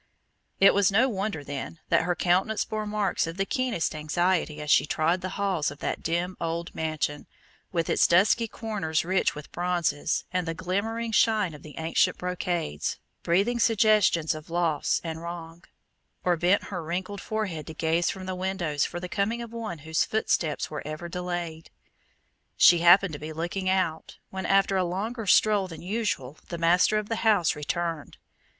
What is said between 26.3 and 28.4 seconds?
the master of the house returned.